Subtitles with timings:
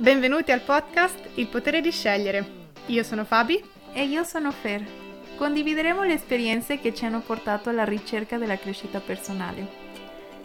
[0.00, 2.46] Benvenuti al podcast Il potere di scegliere.
[2.86, 3.60] Io sono Fabi
[3.92, 4.84] e io sono Fer.
[5.34, 9.66] Condivideremo le esperienze che ci hanno portato alla ricerca della crescita personale.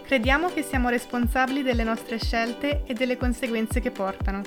[0.02, 4.42] Crediamo che siamo responsabili delle nostre scelte e delle conseguenze che portano.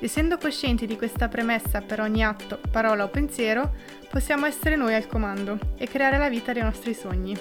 [0.00, 3.76] Essendo coscienti di questa premessa per ogni atto, parola o pensiero,
[4.10, 7.38] possiamo essere noi al comando e creare la vita dei nostri sogni.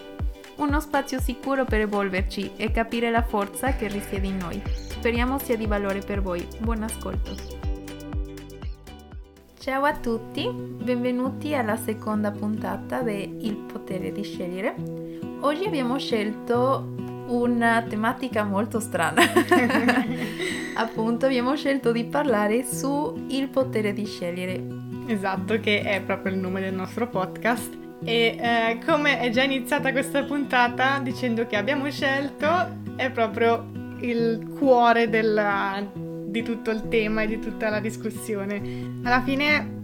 [0.57, 4.89] Uno spazio sicuro per evolverci e capire la forza che risiede in noi.
[5.00, 6.46] Speriamo sia di valore per voi.
[6.58, 7.34] Buon ascolto.
[9.57, 14.76] Ciao a tutti, benvenuti alla seconda puntata di Il potere di scegliere.
[15.40, 16.96] Oggi abbiamo scelto
[17.28, 19.21] una tematica molto strana.
[20.76, 24.62] Appunto, abbiamo scelto di parlare su il potere di scegliere.
[25.06, 27.74] Esatto, che è proprio il nome del nostro podcast.
[28.04, 32.48] E eh, come è già iniziata questa puntata dicendo che abbiamo scelto,
[32.98, 38.62] è proprio il cuore della, di tutto il tema e di tutta la discussione.
[39.04, 39.78] Alla fine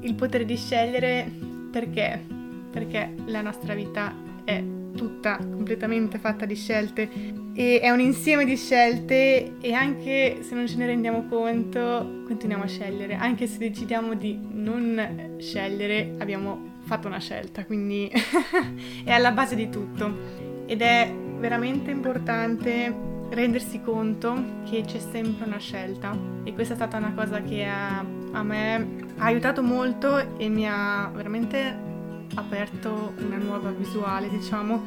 [0.00, 1.30] il potere di scegliere
[1.70, 2.24] perché?
[2.70, 4.62] Perché la nostra vita è
[4.94, 7.08] tutta completamente fatta di scelte
[7.54, 12.64] e è un insieme di scelte e anche se non ce ne rendiamo conto continuiamo
[12.64, 18.10] a scegliere, anche se decidiamo di non scegliere abbiamo fatto una scelta, quindi
[19.04, 25.58] è alla base di tutto ed è veramente importante rendersi conto che c'è sempre una
[25.58, 27.98] scelta e questa è stata una cosa che a,
[28.32, 28.74] a me
[29.16, 31.90] ha aiutato molto e mi ha veramente
[32.34, 34.80] aperto una nuova visuale, diciamo,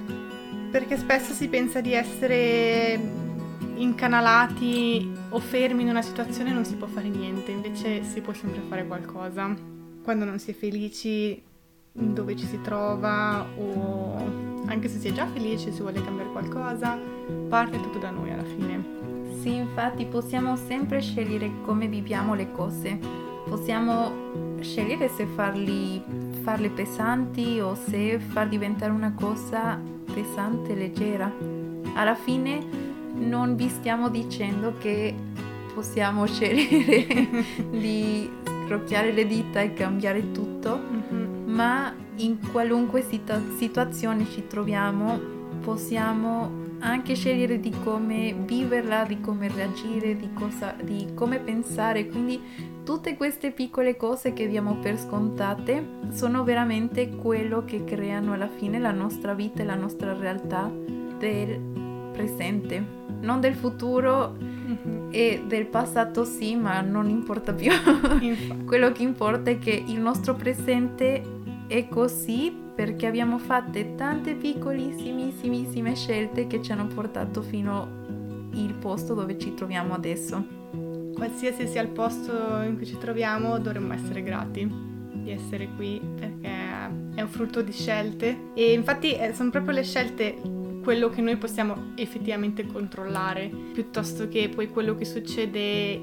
[0.72, 3.24] perché spesso si pensa di essere
[3.76, 8.34] incanalati o fermi in una situazione e non si può fare niente, invece si può
[8.34, 9.54] sempre fare qualcosa.
[10.04, 11.42] Quando non si è felici
[11.92, 17.15] dove ci si trova o anche se si è già felice, si vuole cambiare qualcosa,
[17.50, 18.84] parte tutto da noi alla fine.
[19.42, 22.98] Sì, infatti possiamo sempre scegliere come viviamo le cose.
[23.48, 26.02] Possiamo scegliere se farli,
[26.41, 29.80] farle pesanti o se far diventare una cosa
[30.13, 31.31] pesante e leggera.
[31.94, 32.63] Alla fine
[33.13, 35.13] non vi stiamo dicendo che
[35.74, 37.28] possiamo scegliere
[37.69, 38.30] di
[38.66, 41.53] scrocchiare le dita e cambiare tutto, mm-hmm.
[41.53, 49.50] ma in qualunque situ- situazione ci troviamo possiamo anche scegliere di come viverla, di come
[49.50, 52.06] reagire, di, cosa, di come pensare.
[52.07, 52.40] Quindi
[52.84, 58.78] tutte queste piccole cose che diamo per scontate sono veramente quello che creano alla fine
[58.78, 60.72] la nostra vita e la nostra realtà
[61.18, 61.59] del
[62.13, 63.03] presente.
[63.19, 65.07] Non del futuro mm-hmm.
[65.09, 67.72] e del passato sì, ma non importa più.
[68.66, 71.35] quello che importa è che il nostro presente
[71.68, 78.03] è così perché abbiamo fatto tante piccolissimissime scelte che ci hanno portato fino
[78.53, 80.46] al posto dove ci troviamo adesso.
[81.14, 84.70] Qualsiasi sia il posto in cui ci troviamo dovremmo essere grati
[85.14, 86.50] di essere qui perché
[87.16, 90.36] è un frutto di scelte e infatti eh, sono proprio le scelte
[90.84, 95.59] quello che noi possiamo effettivamente controllare piuttosto che poi quello che succede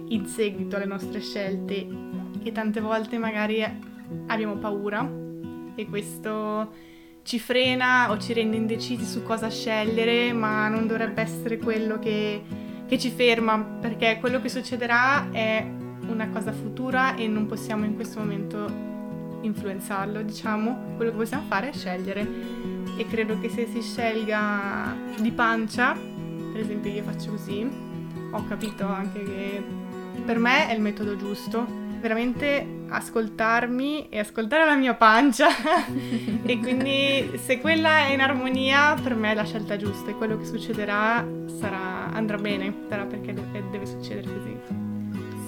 [0.09, 1.87] in seguito alle nostre scelte
[2.43, 3.63] e tante volte magari
[4.27, 5.22] abbiamo paura
[5.75, 6.91] e questo
[7.23, 12.43] ci frena o ci rende indecisi su cosa scegliere, ma non dovrebbe essere quello che,
[12.87, 15.65] che ci ferma, perché quello che succederà è
[16.09, 18.91] una cosa futura e non possiamo in questo momento
[19.43, 20.95] influenzarlo, diciamo.
[20.97, 22.27] Quello che possiamo fare è scegliere
[22.97, 27.69] e credo che se si scelga di pancia, per esempio io faccio così,
[28.31, 29.63] ho capito anche che
[30.25, 31.67] per me è il metodo giusto
[32.01, 35.49] veramente ascoltarmi e ascoltare la mia pancia.
[36.45, 40.37] E quindi se quella è in armonia per me è la scelta giusta e quello
[40.37, 41.25] che succederà
[41.59, 44.57] sarà, andrà bene, sarà perché deve, deve succedere così.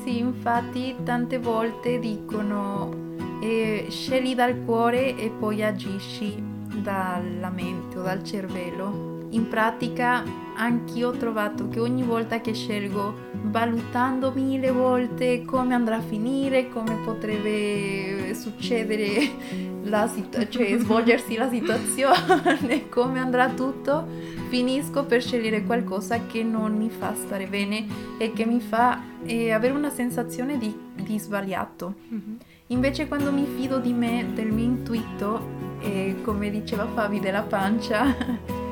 [0.02, 6.34] Sì, infatti tante volte dicono eh, scegli dal cuore e poi agisci
[6.74, 10.22] dalla mente o dal cervello in pratica
[10.56, 16.68] anch'io ho trovato che ogni volta che scelgo, valutando mille volte come andrà a finire,
[16.68, 19.30] come potrebbe succedere
[19.84, 24.06] la situ- cioè svolgersi la situazione, come andrà tutto,
[24.48, 27.86] finisco per scegliere qualcosa che non mi fa stare bene
[28.18, 31.94] e che mi fa eh, avere una sensazione di, di sbagliato.
[32.12, 32.36] Mm-hmm.
[32.68, 38.63] Invece quando mi fido di me, del mio intuito, e come diceva Fabi della pancia,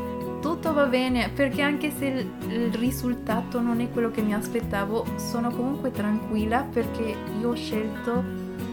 [0.42, 2.06] tutto va bene perché anche se
[2.48, 8.24] il, risultato non è quello che mi aspettavo, sono comunque tranquilla perché io ho scelto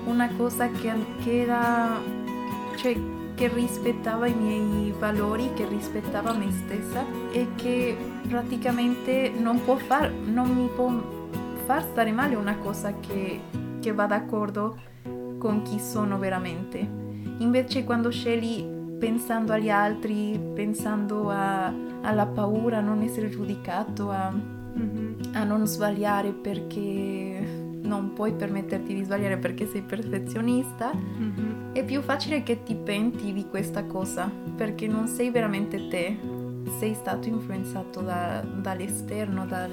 [0.06, 0.92] una cosa che,
[1.24, 2.02] che era,
[2.76, 2.98] cioè,
[3.36, 7.96] che rispettava i miei valori, che rispettava me stessa e che
[8.28, 10.92] praticamente non può far, non mi può
[11.66, 13.40] far stare male una cosa che,
[13.80, 14.76] che va d'accordo
[15.38, 16.80] con chi sono veramente.
[17.38, 24.32] Invece quando scegli pensando agli altri, pensando a, alla paura, a non essere giudicato, a,
[24.32, 25.34] mm-hmm.
[25.34, 31.74] a non sbagliare perché non puoi permetterti di sbagliare perché sei perfezionista, mm-hmm.
[31.74, 36.18] è più facile che ti penti di questa cosa perché non sei veramente te,
[36.78, 39.72] sei stato influenzato da, dall'esterno, dal,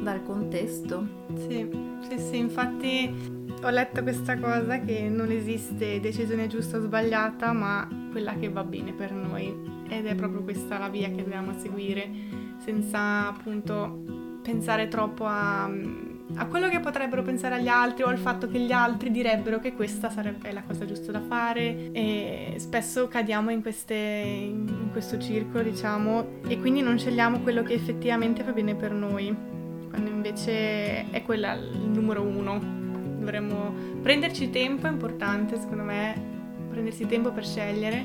[0.00, 1.06] dal contesto.
[1.34, 1.68] Sì,
[2.08, 7.88] sì, sì, infatti ho letto questa cosa che non esiste decisione giusta o sbagliata, ma
[8.10, 9.74] quella che va bene per noi.
[9.88, 12.10] Ed è proprio questa la via che dobbiamo seguire,
[12.58, 14.02] senza appunto
[14.42, 15.70] pensare troppo a,
[16.34, 19.74] a quello che potrebbero pensare agli altri o al fatto che gli altri direbbero che
[19.74, 21.92] questa sarebbe la cosa giusta da fare.
[21.92, 27.74] E spesso cadiamo in, queste, in questo circolo, diciamo, e quindi non scegliamo quello che
[27.74, 29.34] effettivamente va bene per noi,
[29.88, 32.58] quando invece è quella il numero uno
[33.18, 33.72] dovremmo
[34.02, 36.34] prenderci tempo, è importante secondo me
[36.68, 38.04] prendersi tempo per scegliere,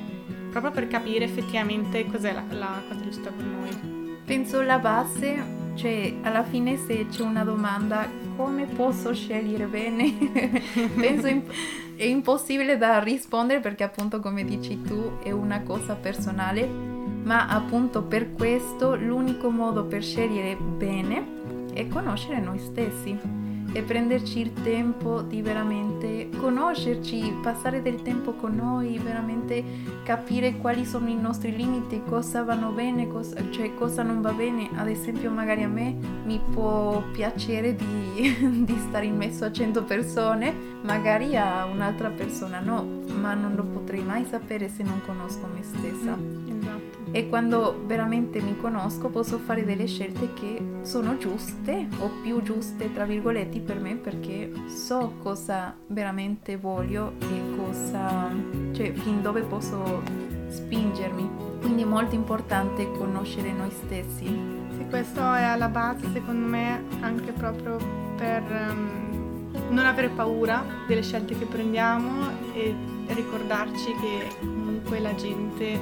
[0.50, 4.20] proprio per capire effettivamente cos'è la, la cosa giusta per noi.
[4.24, 10.14] Penso la base, cioè alla fine se c'è una domanda come posso scegliere bene,
[10.96, 11.52] penso imp-
[11.96, 18.04] è impossibile da rispondere perché appunto come dici tu è una cosa personale, ma appunto
[18.04, 23.41] per questo l'unico modo per scegliere bene è conoscere noi stessi
[23.74, 29.64] e prenderci il tempo di veramente conoscerci, passare del tempo con noi, veramente
[30.04, 34.70] capire quali sono i nostri limiti, cosa vanno bene, cosa, cioè cosa non va bene.
[34.76, 35.96] Ad esempio magari a me
[36.26, 42.60] mi può piacere di, di stare in mezzo a 100 persone, magari a un'altra persona
[42.60, 46.18] no, ma non lo potrei mai sapere se non conosco me stessa.
[46.48, 52.42] Esatto e quando veramente mi conosco posso fare delle scelte che sono giuste o più
[52.42, 58.30] giuste tra virgolette per me perché so cosa veramente voglio e cosa
[58.72, 60.02] cioè fin dove posso
[60.48, 61.30] spingermi.
[61.60, 64.26] Quindi è molto importante conoscere noi stessi.
[64.26, 64.62] Sì
[64.92, 67.78] questo è alla base secondo me anche proprio
[68.18, 72.76] per um, non avere paura delle scelte che prendiamo e
[73.08, 75.80] ricordarci che comunque la gente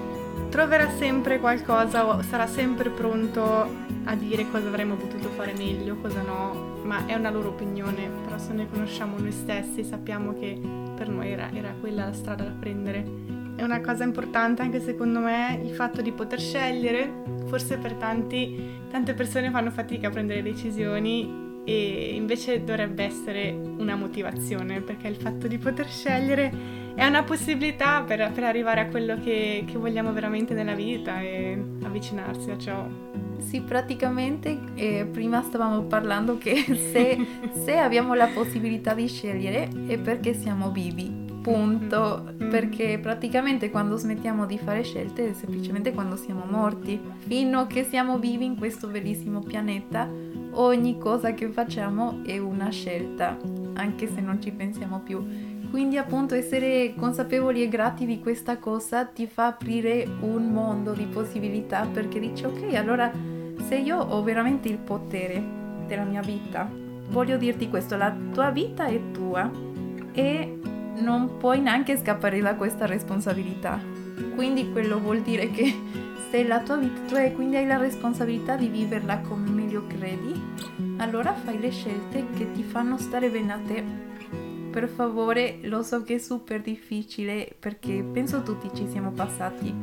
[0.50, 6.22] troverà sempre qualcosa o sarà sempre pronto a dire cosa avremmo potuto fare meglio, cosa
[6.22, 10.60] no, ma è una loro opinione, però se noi conosciamo noi stessi sappiamo che
[10.96, 13.28] per noi era, era quella la strada da prendere.
[13.56, 18.80] È una cosa importante anche secondo me il fatto di poter scegliere, forse per tanti,
[18.90, 25.18] tante persone fanno fatica a prendere decisioni e invece dovrebbe essere una motivazione perché il
[25.18, 30.12] fatto di poter scegliere è una possibilità per, per arrivare a quello che, che, vogliamo
[30.12, 32.88] veramente nella vita e avvicinarsi a ciò.
[33.40, 36.56] Sì, praticamente eh, prima stavamo parlando che
[36.92, 37.18] se,
[37.64, 41.28] se, abbiamo la possibilità di scegliere è perché siamo vivi.
[41.42, 42.50] Punto, mm-hmm.
[42.50, 47.00] perché praticamente quando smettiamo di fare scelte è semplicemente quando siamo morti.
[47.20, 50.08] Fino a che siamo vivi in questo bellissimo pianeta,
[50.52, 53.38] ogni cosa che facciamo è una scelta,
[53.76, 55.26] anche se non ci pensiamo più.
[55.70, 61.06] Quindi appunto essere consapevoli e grati di questa cosa ti fa aprire un mondo di
[61.06, 63.12] possibilità perché dici ok, allora
[63.68, 65.42] se io ho veramente il potere
[65.86, 66.70] della mia vita,
[67.10, 69.50] voglio dirti questo, la tua vita è tua
[70.12, 70.60] e
[71.02, 73.80] non puoi neanche scappare da questa responsabilità.
[74.36, 75.74] Quindi quello vuol dire che
[76.32, 80.34] se la tua vita tu hai, quindi hai la responsabilità di viverla come meglio credi,
[80.98, 83.99] allora fai le scelte che ti fanno stare bene a te.
[84.72, 89.74] Per favore, lo so che è super difficile perché penso tutti ci siamo passati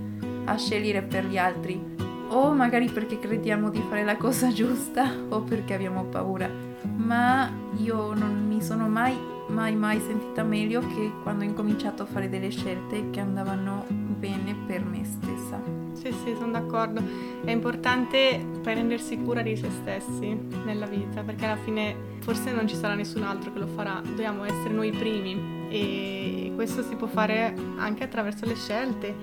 [0.45, 1.83] a scegliere per gli altri,
[2.29, 6.49] o magari perché crediamo di fare la cosa giusta o perché abbiamo paura,
[6.97, 9.17] ma io non mi sono mai,
[9.49, 14.55] mai, mai sentita meglio che quando ho incominciato a fare delle scelte che andavano bene
[14.67, 15.61] per me stessa.
[15.93, 17.03] Sì, sì, sono d'accordo.
[17.45, 22.75] È importante prendersi cura di se stessi nella vita, perché alla fine forse non ci
[22.75, 27.07] sarà nessun altro che lo farà, dobbiamo essere noi i primi e questo si può
[27.07, 29.15] fare anche attraverso le scelte.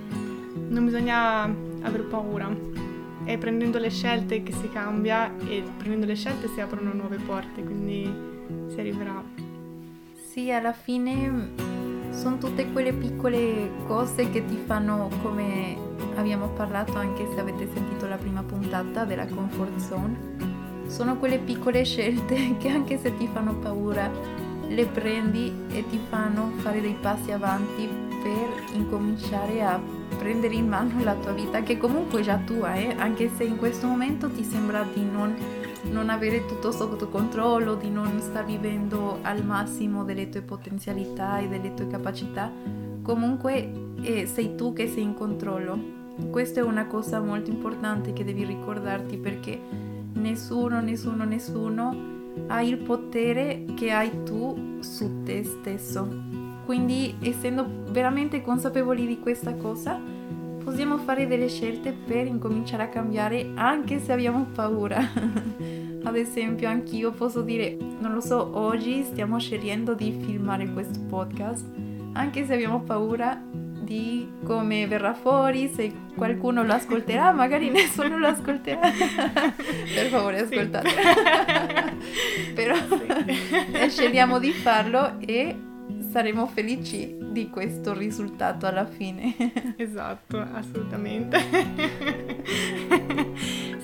[0.70, 2.50] Non bisogna avere paura.
[3.24, 7.64] È prendendo le scelte che si cambia e prendendo le scelte si aprono nuove porte,
[7.64, 8.04] quindi
[8.68, 9.43] si arriverà.
[10.34, 11.52] Sì, alla fine
[12.10, 15.78] sono tutte quelle piccole cose che ti fanno, come
[16.16, 21.84] abbiamo parlato anche se avete sentito la prima puntata della comfort zone, sono quelle piccole
[21.84, 24.10] scelte che anche se ti fanno paura,
[24.70, 27.88] le prendi e ti fanno fare dei passi avanti
[28.24, 29.80] per incominciare a
[30.18, 32.96] prendere in mano la tua vita, che comunque è già tua, eh?
[32.98, 35.36] anche se in questo momento ti sembra di non,
[35.84, 41.48] non avere tutto sotto controllo, di non star vivendo al massimo delle tue potenzialità e
[41.48, 42.52] delle tue capacità,
[43.02, 43.72] comunque
[44.02, 46.02] eh, sei tu che sei in controllo.
[46.30, 49.60] Questa è una cosa molto importante che devi ricordarti perché
[50.14, 52.12] nessuno, nessuno, nessuno
[52.48, 56.08] ha il potere che hai tu su te stesso.
[56.66, 60.00] Quindi, essendo veramente consapevoli di questa cosa,
[60.74, 64.98] possiamo fare delle scelte per incominciare a cambiare anche se abbiamo paura.
[66.04, 71.64] Ad esempio, anch'io posso dire, non lo so, oggi stiamo scegliendo di filmare questo podcast,
[72.14, 78.30] anche se abbiamo paura di come verrà fuori, se qualcuno lo ascolterà, magari nessuno lo
[78.30, 78.80] ascolterà.
[79.94, 80.90] per favore, ascoltate.
[82.56, 83.90] Però sì.
[83.90, 85.56] scegliamo di farlo e
[86.14, 89.36] saremo felici di questo risultato alla fine.
[89.76, 91.40] Esatto, assolutamente.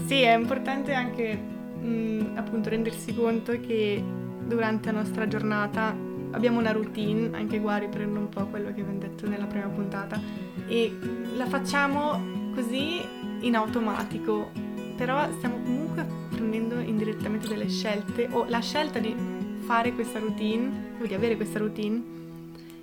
[0.05, 4.03] sì, è importante anche mh, mm, appunto rendersi conto che
[4.45, 5.95] durante la nostra giornata
[6.31, 10.21] abbiamo una routine, anche qua riprendo un po' quello che abbiamo detto nella prima puntata,
[10.67, 10.95] e
[11.35, 13.01] la facciamo così
[13.39, 14.51] in automatico,
[14.95, 19.15] però stiamo comunque prendendo indirettamente delle scelte o la scelta di
[19.61, 22.18] fare questa routine o di avere questa routine,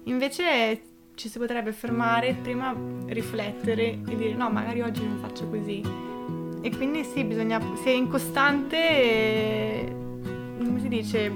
[0.06, 0.82] invece
[1.14, 2.74] ci si potrebbe fermare, prima
[3.06, 5.82] riflettere e dire no, magari oggi non faccio così.
[6.60, 8.84] E quindi sì, bisogna, se è incostante,
[10.58, 11.32] come si dice,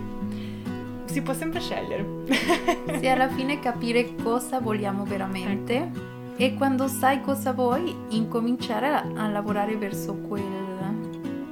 [1.06, 2.04] si può sempre scegliere.
[2.98, 6.00] sì, alla fine capire cosa vogliamo veramente ecco.
[6.36, 10.42] e quando sai cosa vuoi, incominciare a, a lavorare verso quel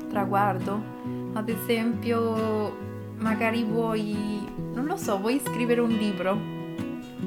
[0.08, 0.96] traguardo.
[1.32, 2.76] Ad esempio,
[3.18, 4.44] magari vuoi,
[4.74, 6.56] non lo so, vuoi scrivere un libro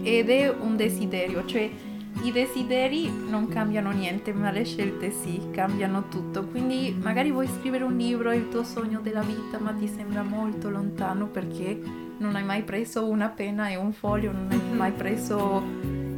[0.03, 1.69] ed è un desiderio, cioè
[2.24, 6.45] i desideri non cambiano niente, ma le scelte sì, cambiano tutto.
[6.45, 10.21] Quindi magari vuoi scrivere un libro, è il tuo sogno della vita, ma ti sembra
[10.21, 11.81] molto lontano perché
[12.17, 14.77] non hai mai preso una penna e un foglio, non hai mm-hmm.
[14.77, 15.63] mai preso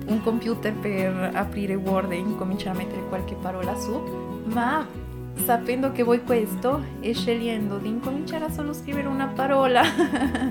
[0.05, 4.85] un computer per aprire Word e incominciare a mettere qualche parola su, ma
[5.45, 9.81] sapendo che vuoi questo e scegliendo di incominciare a solo scrivere una parola,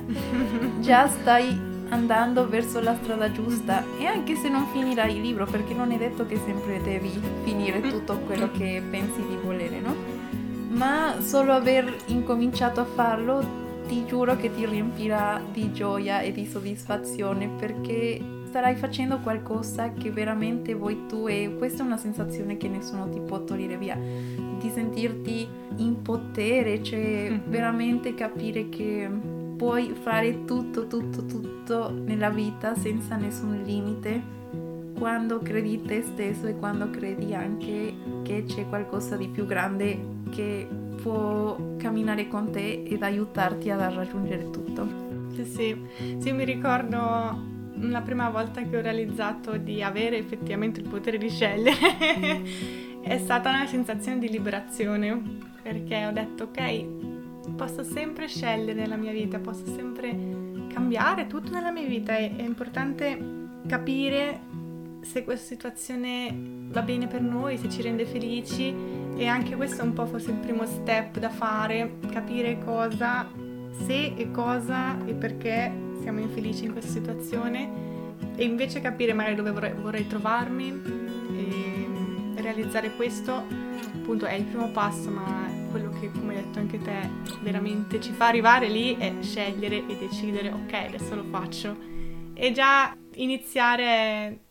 [0.81, 5.75] già stai andando verso la strada giusta e anche se non finirai il libro perché
[5.75, 9.95] non è detto che sempre devi finire tutto quello che pensi di volere, no?
[10.71, 16.47] Ma solo aver incominciato a farlo ti giuro che ti riempirà di gioia e di
[16.47, 22.69] soddisfazione perché starai facendo qualcosa che veramente vuoi tu e questa è una sensazione che
[22.69, 25.47] nessuno ti può togliere via di sentirti
[25.77, 27.51] in potere cioè mm-hmm.
[27.51, 29.11] veramente capire che
[29.63, 34.21] puoi fare tutto tutto tutto nella vita senza nessun limite
[34.99, 39.97] quando credi te stesso e quando credi anche che c'è qualcosa di più grande
[40.31, 40.67] che
[41.01, 45.31] può camminare con te ed aiutarti ad raggiungere tutto.
[45.35, 45.87] Sì, sì,
[46.19, 51.31] sì, mi ricordo la prima volta che ho realizzato di avere effettivamente il potere di
[51.31, 52.43] scegliere
[53.01, 55.23] è stata una sensazione di liberazione
[55.63, 57.02] perché ho detto ok,
[57.57, 60.17] posso sempre scegliere nella mia vita, posso sempre
[60.73, 64.41] cambiare tutto nella mia vita e è importante capire
[65.03, 66.35] se questa situazione
[66.71, 68.75] va bene per noi, se ci rende felici
[69.17, 73.29] e anche questo è un po' forse il primo step da fare, capire cosa,
[73.85, 75.71] se e cosa e perché
[76.01, 77.91] siamo infelici in questa situazione
[78.37, 80.83] e invece capire magari dove vorrei, vorrei trovarmi
[81.37, 83.45] e realizzare questo
[83.95, 87.09] appunto è il primo passo ma quello che come hai detto anche te
[87.41, 91.77] veramente ci fa arrivare lì è scegliere e decidere ok adesso lo faccio.
[92.35, 94.43] E già iniziare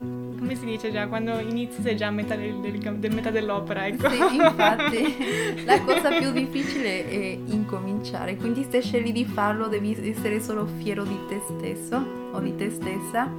[0.42, 3.86] come si dice già, quando inizi sei già a metà, del, del, del metà dell'opera,
[3.86, 4.10] ecco.
[4.10, 5.16] Sì, infatti,
[5.66, 11.04] la cosa più difficile è incominciare, quindi se scegli di farlo devi essere solo fiero
[11.04, 13.32] di te stesso o di te stessa,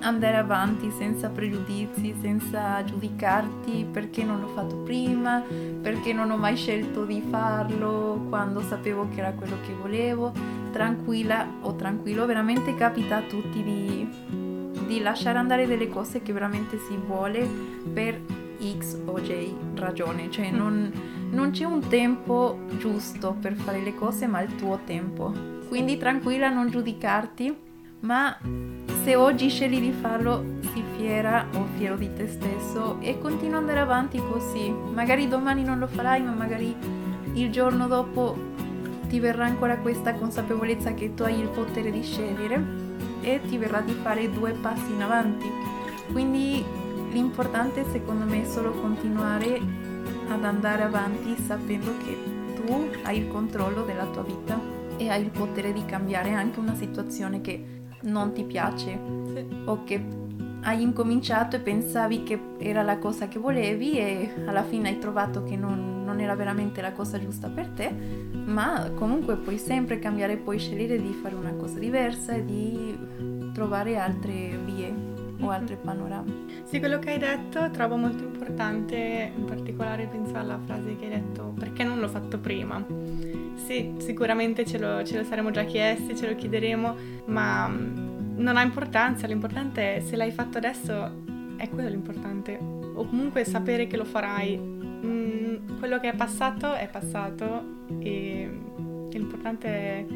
[0.00, 5.42] andare avanti senza pregiudizi, senza giudicarti perché non l'ho fatto prima,
[5.80, 10.32] perché non ho mai scelto di farlo quando sapevo che era quello che volevo,
[10.72, 14.46] tranquilla o tranquillo, veramente capita a tutti di
[14.88, 17.46] di lasciare andare delle cose che veramente si vuole
[17.92, 18.18] per
[18.58, 20.90] X o Y ragione, cioè non,
[21.30, 25.32] non c'è un tempo giusto per fare le cose, ma il tuo tempo.
[25.68, 27.54] Quindi tranquilla, non giudicarti,
[28.00, 28.36] ma
[29.02, 33.62] se oggi scegli di farlo, sii fiera o fiero di te stesso e continua ad
[33.62, 34.70] andare avanti così.
[34.70, 36.74] Magari domani non lo farai, ma magari
[37.32, 38.36] il giorno dopo
[39.08, 42.86] ti verrà ancora questa consapevolezza che tu hai il potere di scegliere
[43.22, 45.50] e ti verrà di fare due passi in avanti.
[46.12, 46.64] Quindi
[47.10, 49.60] l'importante secondo me è solo continuare
[50.28, 52.16] ad andare avanti sapendo che
[52.54, 54.60] tu hai il controllo della tua vita
[54.98, 58.98] e hai il potere di cambiare anche una situazione che non ti piace
[59.32, 59.46] sì.
[59.64, 60.18] o che
[60.62, 65.42] hai incominciato e pensavi che era la cosa che volevi e alla fine hai trovato
[65.42, 67.90] che non, non, era veramente la cosa giusta per te,
[68.44, 72.98] ma comunque puoi sempre cambiare, puoi scegliere di fare una cosa diversa e di
[73.52, 74.92] trovare altre vie
[75.40, 76.46] o altri panorami.
[76.64, 81.10] Sì, quello che hai detto trovo molto importante, in particolare penso alla frase che hai
[81.10, 82.84] detto perché non l'ho fatto prima.
[83.66, 86.96] Sì, sicuramente ce lo, ce lo saremmo già chiesti, ce lo chiederemo,
[87.26, 91.24] ma non ha importanza, l'importante è se l'hai fatto adesso,
[91.56, 92.56] è quello l'importante.
[92.58, 94.56] O comunque sapere che lo farai.
[94.58, 98.50] Mm, quello che è passato è passato e
[99.10, 100.06] l'importante è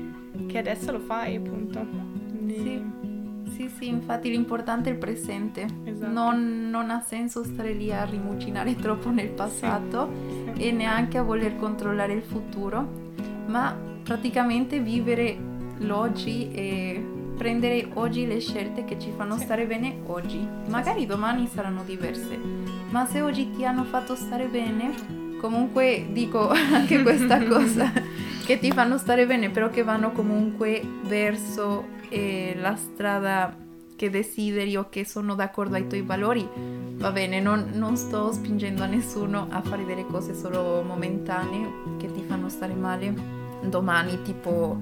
[0.46, 1.84] che adesso lo fai, appunto.
[2.30, 2.54] Quindi...
[2.54, 3.10] Sì.
[3.52, 5.66] Sì, sì, infatti l'importante è il presente.
[5.84, 6.10] Esatto.
[6.10, 10.68] Non, non, ha senso stare lì a rimucinare troppo nel passato sì, sì.
[10.68, 13.01] e neanche a voler controllare il futuro,
[13.46, 15.36] ma praticamente vivere
[15.78, 17.04] l'oggi e
[17.36, 19.44] prendere oggi le scelte che ci fanno sì.
[19.44, 20.46] stare bene oggi.
[20.68, 22.38] Magari domani saranno diverse,
[22.90, 27.90] ma se oggi ti hanno fatto stare bene, comunque dico anche questa cosa,
[28.44, 33.56] che ti fanno stare bene, però che vanno comunque verso eh, la strada
[33.96, 36.46] che desideri o che sono d'accordo ai tuoi valori,
[36.96, 42.10] va bene, non, non, sto spingendo a nessuno a fare delle cose solo momentanee che
[42.10, 42.21] ti
[42.52, 43.12] stare male
[43.62, 44.78] domani, tipo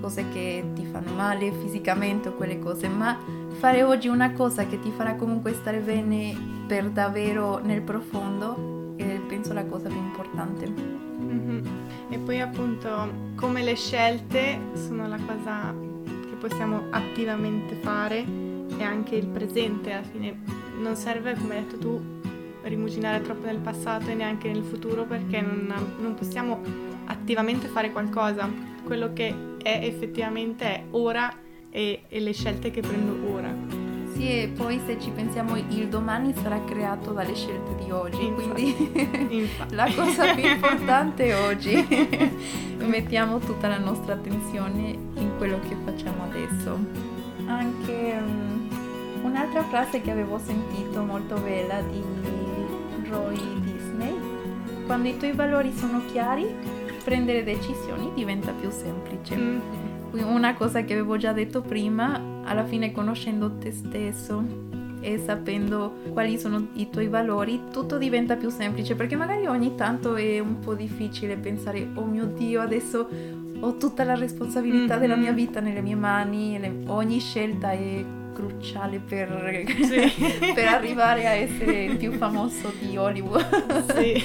[0.00, 3.16] cose che ti fanno male fisicamente o quelle cose, ma
[3.58, 9.20] fare oggi una cosa che ti farà comunque stare bene per davvero nel profondo è
[9.26, 10.66] penso la cosa più importante.
[10.68, 11.66] Mm-hmm.
[12.10, 18.24] E poi appunto come le scelte sono la cosa che possiamo attivamente fare
[18.76, 20.40] e anche il presente alla fine
[20.80, 22.17] non serve come hai detto tu
[22.62, 26.60] rimuginare troppo nel passato e neanche nel futuro perché non, non possiamo
[27.06, 28.50] attivamente fare qualcosa.
[28.84, 31.32] Quello che è effettivamente ora
[31.70, 33.54] e, e le scelte che prendo ora.
[34.18, 38.74] Sì, e poi se ci pensiamo il domani sarà creato dalle scelte di oggi, infatti,
[38.74, 39.74] quindi infatti.
[39.74, 41.86] la cosa più importante è oggi.
[42.78, 46.78] Mettiamo tutta la nostra attenzione in quello che facciamo adesso.
[47.46, 48.68] Anche um,
[49.22, 52.02] un'altra frase che avevo sentito molto bella di
[53.08, 54.14] Roy Disney,
[54.86, 56.46] quando i tuoi valori sono chiari,
[57.04, 59.36] prendere decisioni diventa più semplice.
[59.36, 59.60] Mm.
[60.12, 64.66] Una cosa che avevo già detto prima, alla fine conoscendo te stesso
[65.00, 70.16] e sapendo quali sono i tuoi valori, tutto diventa più semplice perché magari ogni tanto
[70.16, 73.08] è un po' difficile pensare, oh mio Dio, adesso
[73.60, 75.00] ho tutta la responsabilità mm-hmm.
[75.00, 78.04] della mia vita nelle mie mani, le, ogni scelta è
[78.38, 80.12] cruciale per, sì.
[80.54, 83.94] per, arrivare a essere il più famoso di Hollywood.
[83.94, 84.22] Sì.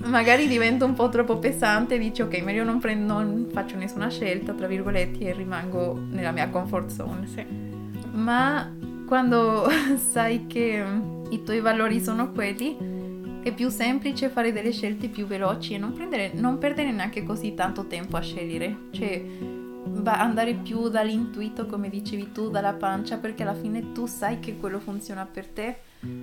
[0.08, 4.08] Magari diventa un po' troppo pesante e dici ok, meglio non, prendo, non faccio nessuna
[4.08, 7.26] scelta, tra virgolette, e rimango nella mia comfort zone.
[7.26, 7.44] Sì.
[8.12, 8.74] Ma
[9.06, 9.68] quando
[10.10, 10.82] sai che
[11.28, 12.94] i tuoi valori sono quelli,
[13.42, 17.54] è più semplice fare delle scelte più veloci e non, prendere, non perdere neanche così
[17.54, 18.76] tanto tempo a scegliere.
[18.92, 19.24] Cioè,
[20.04, 24.78] andare più dall'intuito, come dicevi tu, dalla pancia, perché alla fine tu sai che quello
[24.78, 25.78] funziona per te.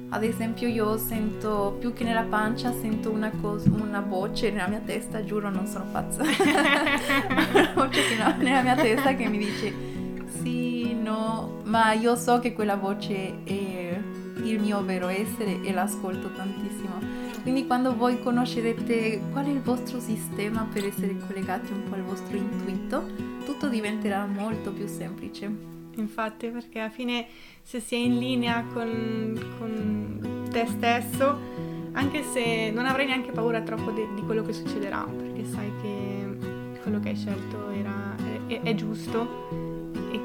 [0.10, 4.80] Ad esempio io sento più che nella pancia, sento una, cosa, una voce nella mia
[4.80, 6.22] testa, giuro non sono pazza,
[7.52, 8.02] una voce
[8.38, 9.74] nella mia testa che mi dice
[10.42, 14.00] sì, no, ma io so che quella voce è
[14.44, 17.22] il mio vero essere e l'ascolto tantissimo.
[17.42, 22.04] Quindi quando voi conoscerete qual è il vostro sistema per essere collegati un po' al
[22.04, 23.04] vostro intuito,
[23.44, 25.50] tutto diventerà molto più semplice.
[25.96, 27.28] Infatti, perché alla fine
[27.62, 31.38] se si è in linea con, con te stesso,
[31.94, 36.82] anche se non avrai neanche paura troppo de, di quello che succederà, perché sai che
[36.82, 38.16] quello che hai scelto era,
[38.48, 39.63] è, è giusto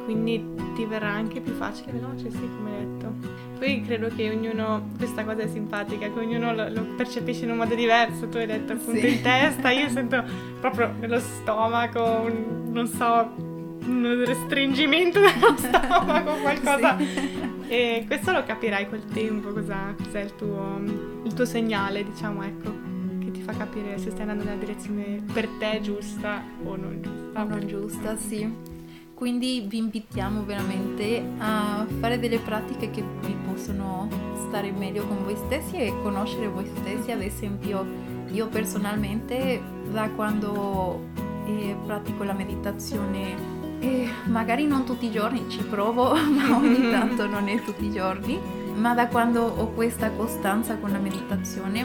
[0.08, 0.42] quindi
[0.74, 3.12] ti verrà anche più facile veloce, sì, come hai detto.
[3.58, 7.58] Poi credo che ognuno, questa cosa è simpatica, che ognuno lo, lo percepisce in un
[7.58, 9.16] modo diverso, tu hai detto appunto sì.
[9.16, 10.24] in testa, io sento
[10.60, 16.96] proprio nello stomaco, un, non so, un restringimento dello stomaco, qualcosa.
[16.96, 17.66] Sì.
[17.68, 20.80] E questo lo capirai col tempo, cosa, cos'è il tuo,
[21.22, 22.72] il tuo segnale, diciamo, ecco,
[23.18, 27.42] che ti fa capire se stai andando nella direzione per te giusta o non giusta.
[27.42, 28.76] O non giusta, sì.
[29.18, 34.08] Quindi vi invitiamo veramente a fare delle pratiche che vi possono
[34.46, 37.10] stare meglio con voi stessi e conoscere voi stessi.
[37.10, 37.84] Ad esempio,
[38.28, 41.00] io personalmente da quando
[41.46, 43.34] eh, pratico la meditazione,
[43.80, 47.92] eh, magari non tutti i giorni, ci provo, ma ogni tanto non è tutti i
[47.92, 48.38] giorni,
[48.76, 51.84] ma da quando ho questa costanza con la meditazione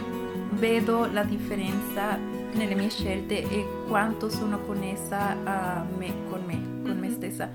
[0.51, 6.99] vedo la differenza nelle mie scelte e quanto sono connessa a me, con me, con
[6.99, 7.49] me stessa.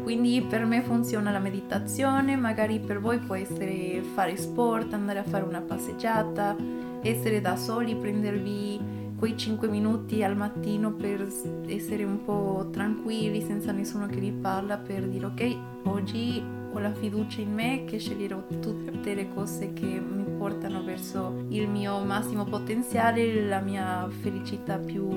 [0.00, 5.24] Quindi per me funziona la meditazione, magari per voi può essere fare sport, andare a
[5.24, 6.54] fare una passeggiata,
[7.02, 11.26] essere da soli, prendervi quei 5 minuti al mattino per
[11.66, 16.92] essere un po' tranquilli senza nessuno che vi parla per dire ok, oggi ho la
[16.92, 22.44] fiducia in me che sceglierò tutte le cose che mi portano verso il mio massimo
[22.44, 25.08] potenziale, la mia felicità più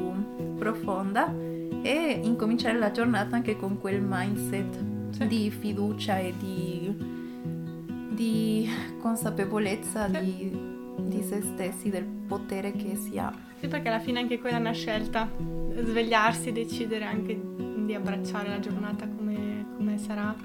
[0.58, 1.49] profonda
[1.82, 5.28] e incominciare la giornata anche con quel mindset sì.
[5.28, 6.96] di fiducia e di,
[8.10, 10.20] di consapevolezza sì.
[10.20, 10.60] di,
[11.08, 13.34] di se stessi, del potere che si ha.
[13.60, 15.30] Sì, perché alla fine anche quella è una scelta,
[15.74, 17.40] svegliarsi, decidere anche
[17.86, 20.36] di abbracciare la giornata come, come sarà.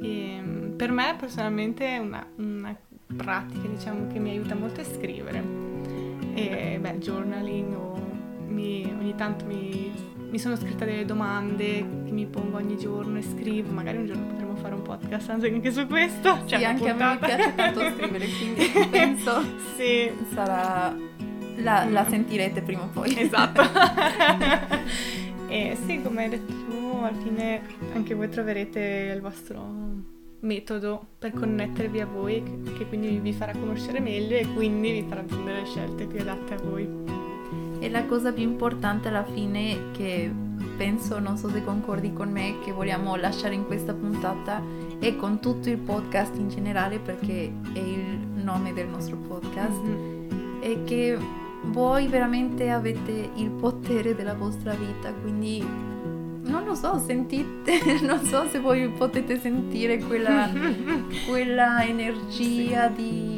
[0.00, 2.76] E per me personalmente è una, una,
[3.16, 5.66] pratica diciamo, che mi aiuta molto a scrivere.
[6.34, 8.00] E beh, journaling o
[8.46, 9.92] mi, ogni tanto mi,
[10.30, 11.64] mi, sono scritta delle domande
[12.04, 15.72] che mi pongo ogni giorno e scrivo, magari un giorno potremo fare un podcast anche
[15.72, 16.42] su questo.
[16.46, 17.04] Sì, anche puntata.
[17.04, 19.42] a me piace tanto scrivere, quindi penso
[19.76, 20.10] sì.
[20.32, 20.94] sarà
[21.56, 23.18] la, la sentirete prima o poi.
[23.18, 23.62] Esatto.
[25.48, 27.62] e sì, come hai detto tu, alla fine
[27.94, 33.52] anche voi troverete il vostro metodo per connettervi a voi che, che quindi vi farà
[33.52, 37.27] conoscere meglio e quindi vi farà prendere le scelte più adatte a voi.
[37.80, 40.30] E la cosa più importante alla fine che
[40.76, 44.62] penso, non so se concordi con me, che vogliamo lasciare in questa puntata
[44.98, 50.60] e con tutto il podcast in generale perché è il nome del nostro podcast, mm-hmm.
[50.62, 51.18] è che
[51.64, 55.64] voi veramente avete il potere della vostra vita, quindi
[56.48, 60.48] non lo so, sentite, non so se voi potete sentire quella,
[61.28, 63.02] quella energia sì.
[63.02, 63.37] di,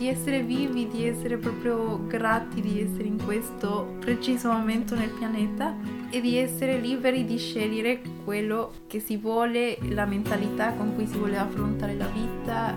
[0.00, 5.76] di, essere vivi, di essere proprio grati di essere in questo preciso momento nel pianeta
[6.10, 11.18] e di essere liberi di scegliere quello che si vuole, la mentalità con cui si
[11.18, 12.74] vuole affrontare la vita,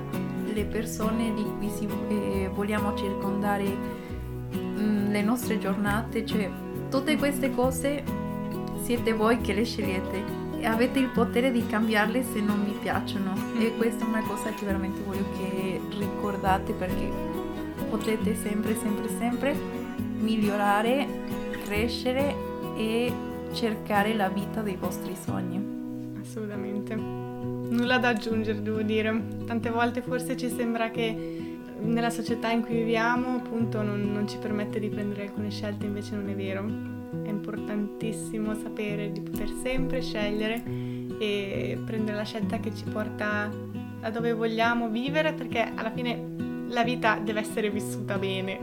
[0.54, 4.12] le persone di cui si, eh, vogliamo circondare
[4.84, 6.50] Mm, le nostre giornate, cioè
[6.90, 8.04] tutte queste cose
[8.82, 13.72] siete voi che le scegliete avete il potere di cambiarle se non vi piacciono e
[13.72, 13.78] mm.
[13.78, 17.10] questa è una cosa che veramente voglio che ricordate perché
[17.90, 19.56] potete sempre, sempre, sempre
[20.18, 21.08] migliorare,
[21.66, 22.36] crescere
[22.76, 23.12] e
[23.54, 26.18] cercare la vita dei vostri sogni.
[26.20, 26.96] Assolutamente.
[26.96, 29.22] Nulla da aggiungere, devo dire.
[29.46, 34.38] Tante volte forse ci sembra che nella società in cui viviamo appunto non, non, ci
[34.38, 36.93] permette di prendere alcune scelte, invece non è vero.
[37.24, 40.64] È importantissimo sapere di poter sempre scegliere
[41.20, 43.50] e prendere la scelta che ci porta
[44.02, 46.32] a dove vogliamo vivere perché alla fine
[46.68, 48.60] la vita deve essere vissuta bene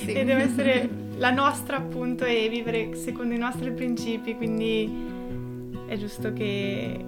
[0.00, 0.12] sì.
[0.12, 5.14] e deve essere la nostra appunto e vivere secondo i nostri principi, quindi
[5.86, 7.04] è giusto che,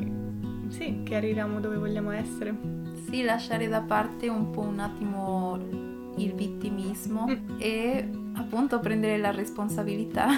[0.68, 2.54] sì, che arriviamo dove vogliamo essere
[3.08, 5.58] sì, lasciare da parte un po' un attimo
[6.16, 7.56] il vittimismo mm.
[7.58, 8.08] e
[8.38, 10.29] appunto prendere la responsabilità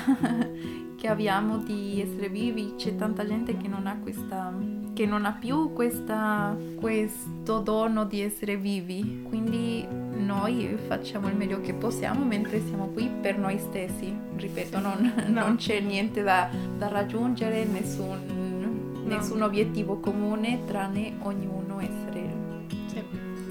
[0.97, 2.75] che abbiamo di essere vivi.
[2.77, 4.53] C'è tanta gente che non ha questa
[4.93, 9.23] che non ha più questa, questo dono di essere vivi.
[9.27, 14.15] Quindi noi facciamo il meglio che possiamo mentre siamo qui per noi stessi.
[14.37, 15.41] Ripeto, non, no.
[15.41, 19.17] non c'è niente da, da raggiungere, nessun, no.
[19.17, 22.29] nessun obiettivo comune, tranne ognuno essere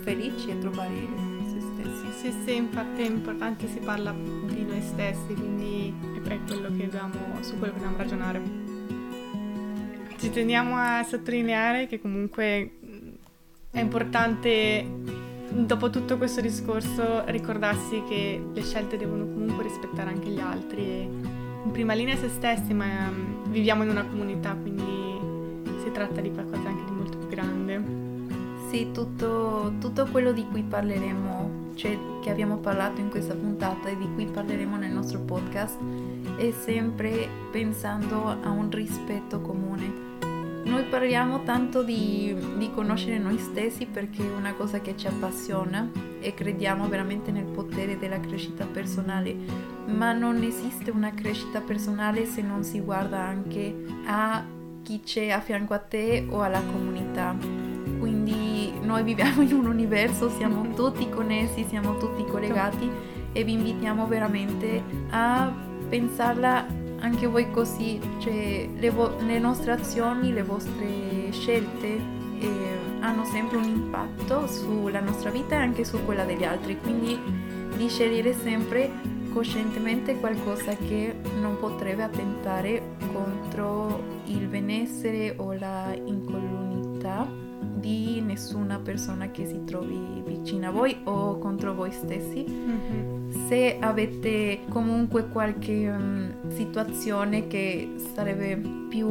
[0.03, 1.28] felici e trovare.
[2.19, 7.13] Sì, sì, infatti è importante, si parla di noi stessi, quindi è quello che dobbiamo,
[7.39, 8.41] su quello che dobbiamo ragionare.
[10.17, 12.71] Ci teniamo a sottolineare che comunque
[13.71, 14.85] è importante,
[15.49, 21.09] dopo tutto questo discorso, ricordarsi che le scelte devono comunque rispettare anche gli altri e
[21.63, 26.33] in prima linea se stessi, ma um, viviamo in una comunità, quindi si tratta di
[26.33, 28.07] qualcosa anche di molto più grande.
[28.69, 31.38] Sì, tutto, tutto quello di cui parleremo,
[31.79, 35.77] cioè che abbiamo parlato in questa puntata e di cui parleremo nel nostro podcast,
[36.35, 40.07] è sempre pensando a un rispetto comune.
[40.65, 45.89] Noi parliamo tanto di, di, conoscere noi stessi perché è una cosa che ci appassiona
[46.19, 49.33] e crediamo veramente nel potere della crescita personale,
[49.85, 54.43] ma non esiste una crescita personale se non si guarda anche a
[54.83, 57.35] chi c'è a fianco a te o alla comunità
[57.99, 58.38] quindi
[58.89, 62.89] noi viviamo in un universo, siamo tutti connessi, siamo tutti collegati
[63.31, 65.53] e vi invitiamo veramente a
[65.87, 66.65] pensarla
[66.99, 71.87] anche voi così, cioè le, vo- le nostre azioni, le vostre scelte
[72.39, 77.17] eh, hanno sempre un impatto sulla nostra vita e anche su quella degli altri, quindi
[77.77, 78.89] di scegliere sempre
[79.31, 87.48] coscientemente qualcosa che non potrebbe attentare contro il benessere o la incolumità
[87.89, 92.45] di nessuna persona che si trovi vicina a voi o contro voi stessi.
[92.47, 93.47] Mm-hmm.
[93.47, 98.57] Se avete comunque qualche um, situazione che sarebbe
[98.89, 99.07] più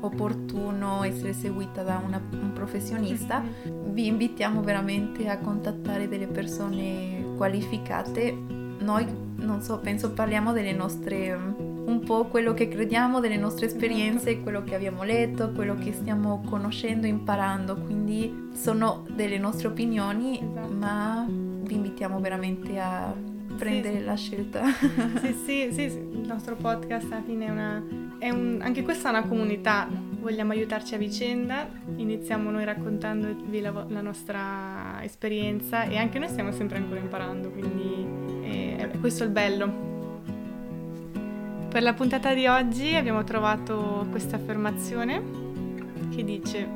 [0.00, 3.92] opportuno essere seguita da una, un professionista, mm-hmm.
[3.92, 8.36] vi invitiamo veramente a contattare delle persone qualificate.
[8.80, 13.66] Noi, non so, penso parliamo delle nostre um, un po' quello che crediamo, delle nostre
[13.66, 20.38] esperienze, quello che abbiamo letto, quello che stiamo conoscendo, imparando, quindi sono delle nostre opinioni,
[20.40, 20.72] esatto.
[20.72, 23.14] ma vi invitiamo veramente a
[23.56, 24.62] prendere sì, la scelta.
[25.20, 27.82] Sì, sì, sì, sì, il nostro podcast alla fine è una...
[28.16, 29.86] È un, anche questa è una comunità,
[30.20, 36.50] vogliamo aiutarci a vicenda, iniziamo noi raccontandovi la, la nostra esperienza e anche noi stiamo
[36.50, 39.93] sempre ancora imparando, quindi è, è questo è il bello
[41.74, 45.20] per la puntata di oggi abbiamo trovato questa affermazione
[46.14, 46.68] che dice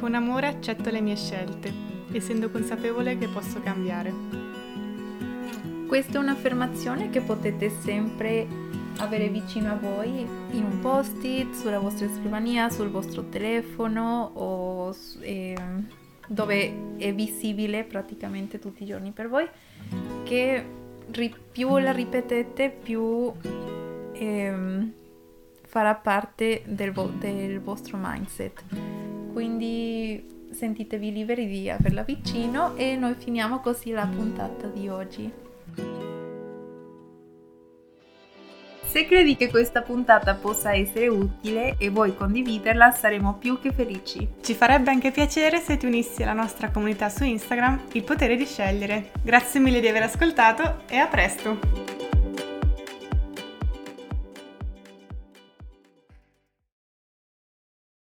[0.00, 1.70] con amore accetto le mie scelte,
[2.12, 4.10] essendo consapevole che posso cambiare.
[5.86, 8.46] Questa è un'affermazione che potete sempre
[9.00, 15.54] avere vicino a voi in un post-it, sulla vostra scrivania, sul vostro telefono o eh,
[16.26, 19.46] dove è visibile praticamente tutti i giorni per voi,
[20.24, 20.64] che
[21.50, 23.30] più la ripetete più
[24.12, 24.92] ehm,
[25.66, 28.64] farà parte del, vo- del vostro mindset.
[29.32, 35.32] Quindi sentitevi liberi di averla vicino e noi finiamo così la puntata di oggi.
[38.92, 44.28] Se credi che questa puntata possa essere utile e vuoi condividerla, saremo più che felici.
[44.42, 48.44] Ci farebbe anche piacere se ti unissi alla nostra comunità su Instagram, Il potere di
[48.44, 49.12] scegliere.
[49.22, 52.01] Grazie mille di aver ascoltato e a presto!